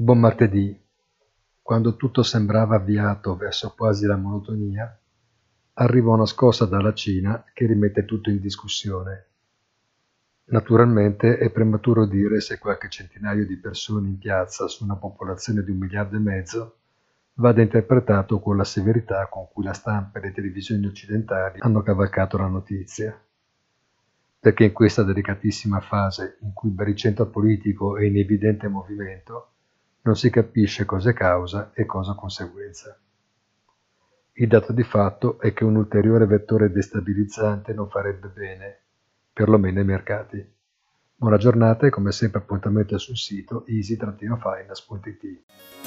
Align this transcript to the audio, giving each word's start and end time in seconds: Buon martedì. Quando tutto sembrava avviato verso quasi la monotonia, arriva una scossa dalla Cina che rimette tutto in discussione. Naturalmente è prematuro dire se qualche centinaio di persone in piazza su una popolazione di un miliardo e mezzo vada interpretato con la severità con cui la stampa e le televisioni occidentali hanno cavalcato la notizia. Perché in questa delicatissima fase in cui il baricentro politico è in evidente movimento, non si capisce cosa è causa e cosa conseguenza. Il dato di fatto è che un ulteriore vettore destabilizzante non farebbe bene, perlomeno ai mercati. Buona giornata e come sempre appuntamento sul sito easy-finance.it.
Buon 0.00 0.20
martedì. 0.20 0.80
Quando 1.60 1.96
tutto 1.96 2.22
sembrava 2.22 2.76
avviato 2.76 3.34
verso 3.34 3.74
quasi 3.76 4.06
la 4.06 4.14
monotonia, 4.14 4.96
arriva 5.72 6.12
una 6.12 6.24
scossa 6.24 6.66
dalla 6.66 6.94
Cina 6.94 7.44
che 7.52 7.66
rimette 7.66 8.04
tutto 8.04 8.30
in 8.30 8.38
discussione. 8.38 9.26
Naturalmente 10.44 11.36
è 11.38 11.50
prematuro 11.50 12.06
dire 12.06 12.40
se 12.40 12.60
qualche 12.60 12.88
centinaio 12.88 13.44
di 13.44 13.56
persone 13.56 14.06
in 14.06 14.18
piazza 14.18 14.68
su 14.68 14.84
una 14.84 14.94
popolazione 14.94 15.64
di 15.64 15.72
un 15.72 15.78
miliardo 15.78 16.14
e 16.14 16.20
mezzo 16.20 16.76
vada 17.32 17.60
interpretato 17.60 18.38
con 18.38 18.56
la 18.56 18.62
severità 18.62 19.26
con 19.26 19.48
cui 19.52 19.64
la 19.64 19.72
stampa 19.72 20.20
e 20.20 20.22
le 20.22 20.32
televisioni 20.32 20.86
occidentali 20.86 21.58
hanno 21.58 21.82
cavalcato 21.82 22.38
la 22.38 22.46
notizia. 22.46 23.20
Perché 24.38 24.62
in 24.62 24.72
questa 24.72 25.02
delicatissima 25.02 25.80
fase 25.80 26.38
in 26.42 26.52
cui 26.52 26.68
il 26.68 26.76
baricentro 26.76 27.26
politico 27.26 27.96
è 27.96 28.04
in 28.04 28.16
evidente 28.16 28.68
movimento, 28.68 29.54
non 30.02 30.16
si 30.16 30.30
capisce 30.30 30.84
cosa 30.84 31.10
è 31.10 31.12
causa 31.12 31.72
e 31.74 31.86
cosa 31.86 32.14
conseguenza. 32.14 32.98
Il 34.32 34.48
dato 34.48 34.72
di 34.72 34.84
fatto 34.84 35.40
è 35.40 35.52
che 35.52 35.64
un 35.64 35.76
ulteriore 35.76 36.26
vettore 36.26 36.70
destabilizzante 36.70 37.72
non 37.72 37.88
farebbe 37.88 38.28
bene, 38.28 38.80
perlomeno 39.32 39.80
ai 39.80 39.84
mercati. 39.84 40.54
Buona 41.16 41.36
giornata 41.36 41.86
e 41.86 41.90
come 41.90 42.12
sempre 42.12 42.38
appuntamento 42.38 42.96
sul 42.98 43.16
sito 43.16 43.66
easy-finance.it. 43.66 45.77